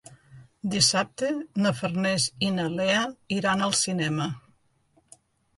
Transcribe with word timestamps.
Dissabte 0.75 1.27
na 1.65 1.73
Farners 1.81 2.25
i 2.47 2.49
na 2.55 2.67
Lea 2.79 3.05
iran 3.39 3.63
al 3.67 3.77
cinema. 3.85 4.31